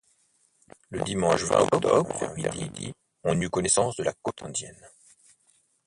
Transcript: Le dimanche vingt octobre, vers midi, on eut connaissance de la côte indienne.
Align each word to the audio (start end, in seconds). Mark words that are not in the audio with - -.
Le 0.89 1.01
dimanche 1.03 1.43
vingt 1.43 1.61
octobre, 1.71 2.33
vers 2.35 2.55
midi, 2.55 2.91
on 3.23 3.39
eut 3.39 3.51
connaissance 3.51 3.95
de 3.97 4.01
la 4.03 4.13
côte 4.23 4.41
indienne. 4.41 4.89